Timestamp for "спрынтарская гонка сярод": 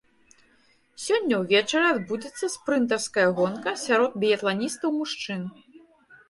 2.55-4.17